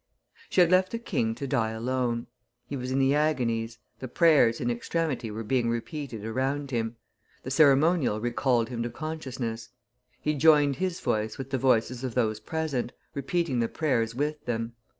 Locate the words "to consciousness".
8.81-9.69